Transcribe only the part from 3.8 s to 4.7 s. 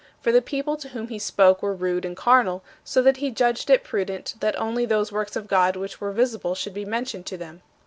prudent that